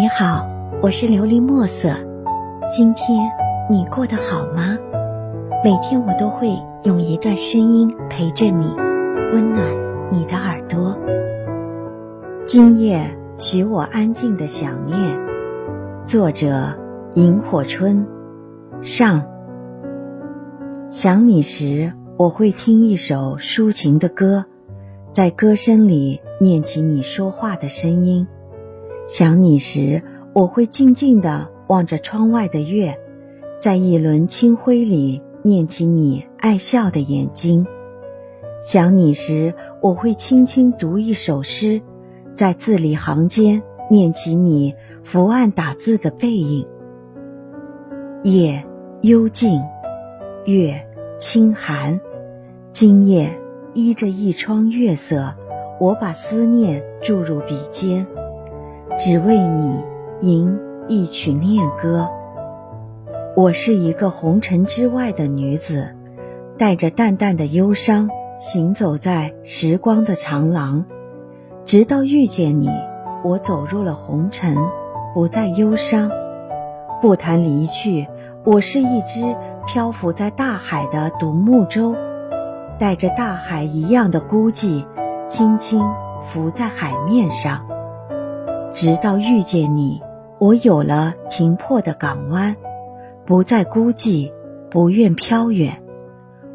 [0.00, 0.48] 你好，
[0.80, 1.90] 我是琉璃墨色。
[2.72, 3.30] 今天
[3.68, 4.78] 你过得好吗？
[5.62, 8.74] 每天我都会用一段声音陪着你，
[9.30, 9.62] 温暖
[10.10, 10.96] 你的耳朵。
[12.46, 15.18] 今夜许我安静的想念。
[16.06, 16.78] 作者：
[17.12, 18.06] 萤火春。
[18.80, 19.26] 上。
[20.88, 24.46] 想你时，我会听一首抒情的歌，
[25.12, 28.26] 在歌声里念起你说话的声音。
[29.10, 32.96] 想你时，我会静静地望着窗外的月，
[33.58, 37.66] 在一轮清辉里念起你爱笑的眼睛。
[38.62, 41.82] 想你时，我会轻轻读一首诗，
[42.32, 46.64] 在字里行间念起你伏案打字的背影。
[48.22, 48.64] 夜
[49.00, 49.60] 幽静，
[50.44, 50.86] 月
[51.18, 52.00] 清寒，
[52.70, 53.36] 今夜
[53.74, 55.34] 依着一窗月色，
[55.80, 58.06] 我把思念注入笔尖。
[59.00, 59.82] 只为你
[60.20, 62.06] 吟一曲恋歌。
[63.34, 65.96] 我是一个红尘之外的女子，
[66.58, 70.84] 带着淡淡的忧伤，行走在时光的长廊。
[71.64, 72.68] 直到遇见你，
[73.24, 74.54] 我走入了红尘，
[75.14, 76.10] 不再忧伤。
[77.00, 78.06] 不谈离去，
[78.44, 79.34] 我是一只
[79.66, 81.96] 漂浮在大海的独木舟，
[82.78, 84.84] 带着大海一样的孤寂，
[85.26, 85.82] 轻轻
[86.20, 87.66] 浮在海面上。
[88.72, 90.00] 直到遇见你，
[90.38, 92.56] 我有了停泊的港湾，
[93.26, 94.32] 不再孤寂，
[94.70, 95.82] 不愿飘远。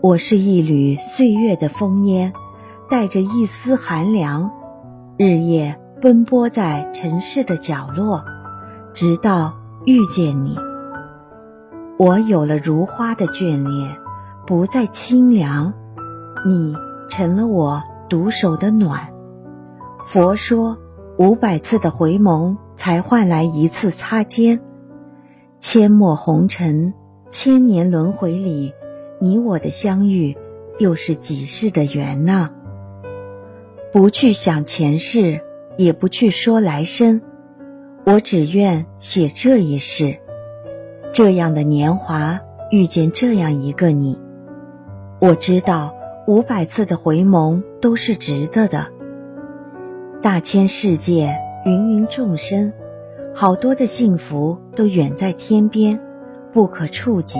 [0.00, 2.32] 我是一缕岁月的风烟，
[2.88, 4.50] 带着一丝寒凉，
[5.18, 8.24] 日夜奔波在城市的角落，
[8.94, 10.56] 直到遇见你。
[11.98, 13.96] 我有了如花的眷恋，
[14.46, 15.74] 不再清凉，
[16.46, 16.74] 你
[17.10, 19.12] 成了我独守的暖。
[20.06, 20.78] 佛说。
[21.18, 24.60] 五百次的回眸，才换来一次擦肩。
[25.58, 26.94] 阡陌红尘，
[27.28, 28.72] 千年轮回里，
[29.20, 30.36] 你我的相遇，
[30.78, 32.50] 又是几世的缘呢？
[33.92, 35.40] 不去想前世，
[35.76, 37.20] 也不去说来生，
[38.04, 40.18] 我只愿写这一世。
[41.12, 42.38] 这样的年华，
[42.70, 44.16] 遇见这样一个你，
[45.20, 45.96] 我知道
[46.28, 48.86] 五百次的回眸都是值得的。
[50.20, 52.72] 大千世界，芸芸众生，
[53.36, 56.00] 好多的幸福都远在天边，
[56.50, 57.38] 不可触及。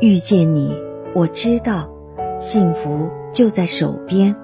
[0.00, 0.76] 遇见你，
[1.14, 1.88] 我知道，
[2.40, 4.34] 幸福就在手边，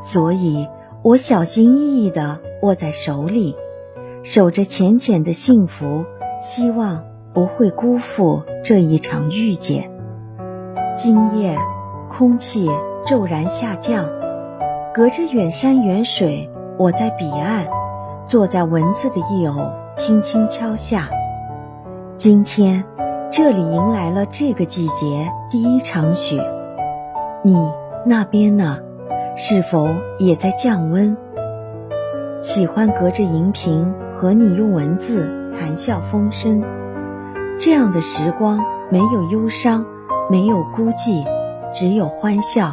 [0.00, 0.68] 所以
[1.02, 3.56] 我小心翼翼地握在手里，
[4.22, 6.04] 守着浅浅的幸福，
[6.38, 9.90] 希望不会辜负这一场遇见。
[10.96, 11.58] 今夜，
[12.08, 12.70] 空气
[13.04, 14.23] 骤然下降。
[14.94, 17.66] 隔着远山远水，我在彼岸，
[18.28, 19.56] 坐在文字的一偶，
[19.96, 21.08] 轻轻敲下。
[22.16, 22.84] 今天，
[23.28, 26.40] 这里迎来了这个季节第一场雪。
[27.42, 27.56] 你
[28.06, 28.78] 那边呢？
[29.34, 31.16] 是否也在降温？
[32.40, 35.28] 喜欢隔着荧屏和你用文字
[35.58, 36.62] 谈笑风生，
[37.58, 39.84] 这样的时光没有忧伤，
[40.30, 41.26] 没有孤寂，
[41.72, 42.72] 只有欢笑。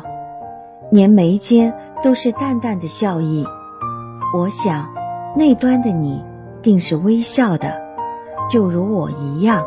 [0.91, 1.73] 连眉间
[2.03, 3.45] 都是淡淡的笑意，
[4.33, 4.89] 我想，
[5.35, 6.23] 那端的你
[6.61, 7.79] 定是微笑的，
[8.49, 9.63] 就如我一样。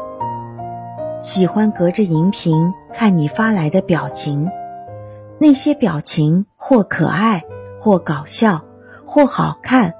[1.21, 4.51] 喜欢隔着荧屏看你发来的表情，
[5.39, 7.45] 那些表情或可爱，
[7.79, 8.63] 或搞笑，
[9.07, 9.95] 或好看。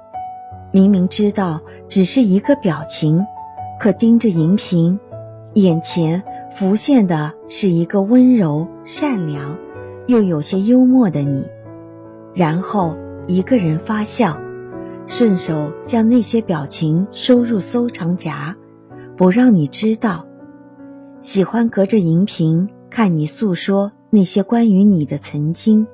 [0.71, 3.25] 明明知道只是一个表情，
[3.79, 4.99] 可盯着荧屏，
[5.53, 6.21] 眼前
[6.53, 9.55] 浮现的是一个温柔善良。
[10.07, 11.47] 又有些幽默的你，
[12.35, 12.95] 然后
[13.27, 14.37] 一个人发笑，
[15.07, 18.55] 顺手将那些表情收入收藏夹，
[19.15, 20.25] 不让你知道。
[21.21, 25.87] 喜欢隔着荧屏看你诉说那些关于你的曾经。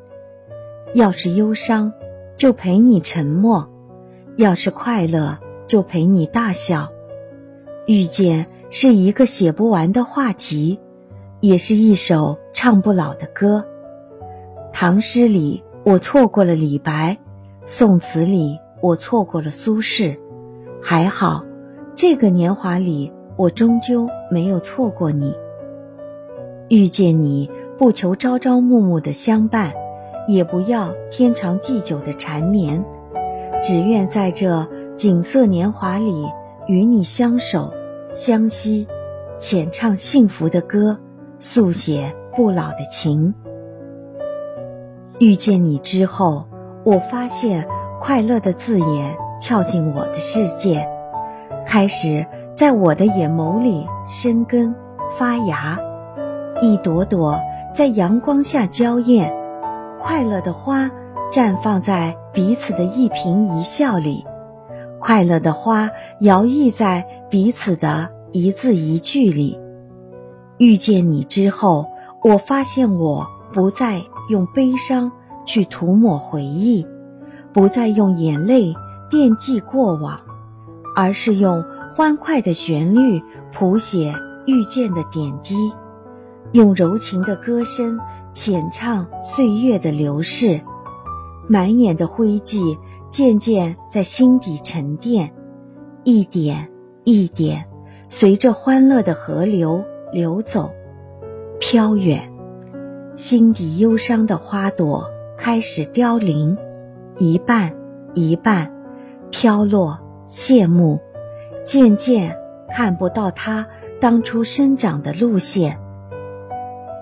[0.94, 1.94] 要是忧伤，
[2.35, 3.70] 就陪你沉默；
[4.35, 6.90] 要是快乐，就陪你大笑。
[7.85, 10.79] 遇见是一个写不完的话题，
[11.40, 13.64] 也是一首唱不老的歌。
[14.73, 17.17] 唐诗里，我错过了李白；
[17.66, 20.16] 宋词里，我错过了苏轼。
[20.79, 21.43] 还好，
[21.95, 25.33] 这个年华里，我终究没有错过你。
[26.69, 27.49] 遇见你，
[27.79, 29.73] 不求朝朝暮暮的相伴，
[30.28, 32.85] 也不要天长地久的缠绵，
[33.63, 36.28] 只愿在这锦瑟年华里，
[36.67, 37.73] 与你相守
[38.13, 38.87] 相惜，
[39.39, 40.99] 浅唱幸福的歌，
[41.39, 43.33] 速写不老的情。
[45.22, 46.46] 遇见你之后，
[46.84, 47.68] 我发现
[48.00, 50.90] 快乐的字眼跳进我的世界，
[51.64, 52.26] 开始
[52.56, 54.73] 在我的眼眸里生根
[55.16, 55.78] 发芽，
[56.59, 57.40] 一朵朵
[57.72, 59.32] 在阳光下娇艳，
[60.00, 60.90] 快乐的花
[61.32, 64.26] 绽放在彼此的一颦一笑里，
[65.00, 65.91] 快乐的花
[66.22, 69.59] 摇曳在彼此的一字一句里。
[70.58, 71.85] 遇见你之后，
[72.24, 75.11] 我发现我不再用悲伤
[75.45, 76.87] 去涂抹回忆，
[77.51, 78.73] 不再用眼泪
[79.09, 80.19] 惦记过往。
[80.95, 81.63] 而是用
[81.93, 83.22] 欢快的旋律
[83.53, 84.13] 谱写
[84.45, 85.55] 遇见的点滴，
[86.51, 87.99] 用柔情的歌声
[88.33, 90.61] 浅唱岁月的流逝，
[91.47, 92.78] 满眼的灰迹
[93.09, 95.33] 渐渐在心底沉淀，
[96.03, 96.69] 一点
[97.03, 97.66] 一点
[98.09, 100.69] 随着欢乐的河流流走，
[101.59, 102.30] 飘远，
[103.16, 105.05] 心底忧伤的花朵
[105.37, 106.58] 开始凋零，
[107.17, 107.73] 一半
[108.13, 108.72] 一半
[109.29, 109.99] 飘落。
[110.28, 110.97] 谢幕，
[111.61, 112.34] 渐渐
[112.69, 113.67] 看不到它
[113.99, 115.78] 当初生长的路线。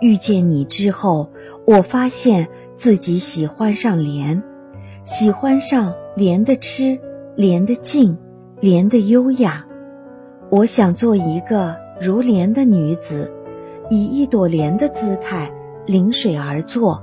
[0.02, 1.30] 遇见你之后，
[1.68, 4.42] 我发现自己喜欢上莲，
[5.04, 7.00] 喜欢上莲的痴，
[7.36, 8.18] 莲的静，
[8.60, 9.64] 莲的优雅。
[10.50, 13.32] 我想做一个如莲的女子，
[13.92, 15.52] 以一朵莲的姿态
[15.90, 17.02] 临水而坐，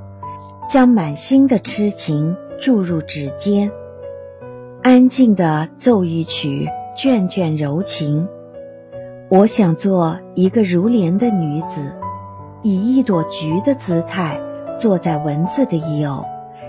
[0.71, 3.73] 将满心的痴情注入指尖。
[4.81, 8.29] 安静的奏一曲卷卷柔情，
[9.29, 11.81] 我想做一个如莲的女子，
[12.62, 14.41] 以一朵菊的姿态
[14.79, 16.25] 坐在文字的一偶，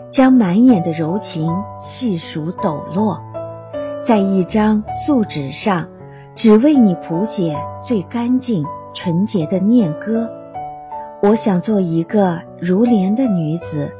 [0.09, 3.21] 将满眼的柔情细数抖落，
[4.03, 5.87] 在一张素纸上，
[6.33, 8.65] 只为你谱写最干净
[8.95, 10.27] 纯洁的念歌。
[11.21, 13.91] 我想做一个如莲的女子，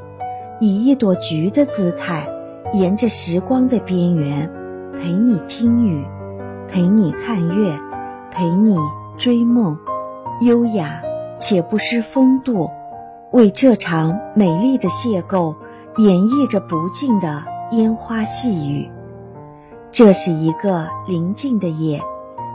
[0.60, 2.28] 以一朵菊的姿态。
[2.74, 4.50] 沿着时光的边缘，
[5.00, 6.04] 陪你听雨，
[6.68, 7.80] 陪你看月，
[8.30, 8.76] 陪你
[9.16, 9.78] 追梦，
[10.42, 11.00] 优雅
[11.38, 12.68] 且不失风度，
[13.30, 15.54] 为这场美丽的邂逅
[15.96, 17.42] 演绎着不尽的
[17.72, 18.90] 烟花细雨。
[19.90, 22.02] 这是一个宁静的夜，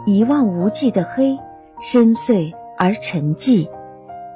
[0.06, 1.39] 一望无际的黑，
[1.81, 3.68] 深邃而沉寂，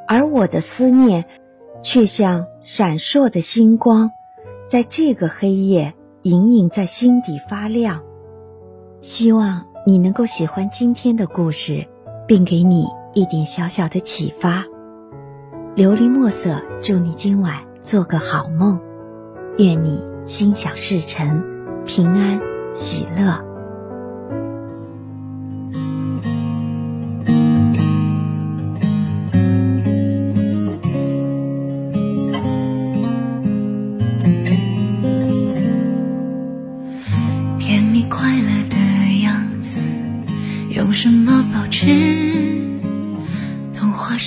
[0.08, 1.26] 而我的思念，
[1.84, 4.12] 却像闪烁的星光。
[4.66, 5.94] 在这个黑夜，
[6.24, 8.02] 隐隐在心底发亮。
[9.00, 11.88] 希望你能够喜欢今天的故事，
[12.28, 14.66] 并给你一点小小的启发。
[15.76, 18.80] 琉璃墨色，祝你今晚做个好梦，
[19.58, 21.44] 愿你心想事成，
[21.86, 22.42] 平安
[22.74, 23.47] 喜乐。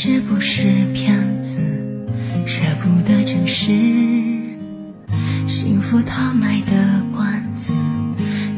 [0.03, 0.63] 是不是
[0.95, 1.61] 骗子？
[2.47, 3.67] 舍不得诚实。
[5.47, 7.75] 幸福他卖的关子，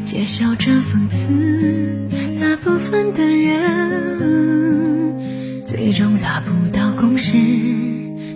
[0.05, 2.07] 揭晓着讽刺。
[2.39, 3.61] 大部分的人，
[5.65, 7.33] 最终达不到共识，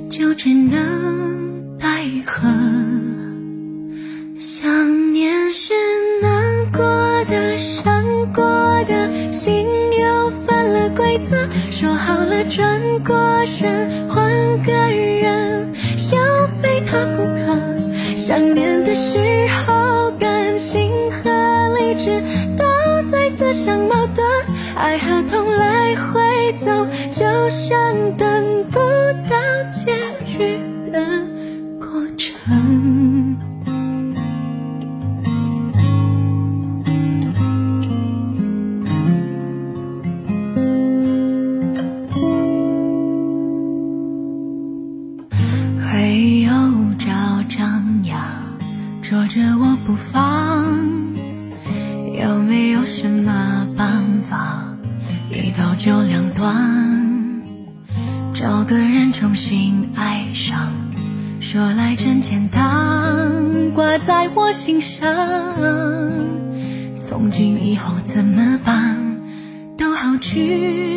[0.09, 2.45] 就只能奈何。
[13.57, 14.29] 身换
[14.61, 15.73] 个人，
[16.11, 18.15] 要非他不可。
[18.15, 19.17] 想念的时
[19.65, 22.21] 候，感性和理智
[22.55, 22.63] 都
[23.09, 24.23] 在自相矛盾，
[24.75, 28.77] 爱和痛来回走，就像等不
[29.27, 29.35] 到
[29.73, 29.91] 结
[30.27, 30.61] 局
[30.91, 30.99] 的
[49.09, 51.15] 说着我不放，
[52.19, 54.75] 有没有什么办法
[55.31, 57.41] 一刀就两断？
[58.33, 60.73] 找个人重新爱上，
[61.39, 65.07] 说来真简单，挂在我心上。
[66.99, 68.97] 从今以后怎么办？
[69.77, 70.96] 都好聚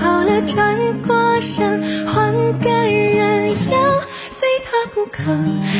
[0.00, 0.76] 好了转
[1.06, 3.78] 过身换个人，要
[4.30, 5.22] 非他不可。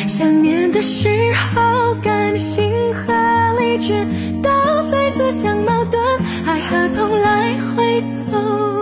[0.06, 1.08] 想念的时
[1.54, 3.12] 候，感性和
[3.58, 4.06] 理智
[4.42, 4.50] 都
[4.90, 6.00] 在自相矛盾，
[6.46, 8.77] 爱和痛来回走。